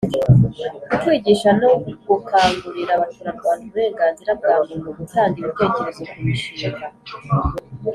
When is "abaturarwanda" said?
2.95-3.63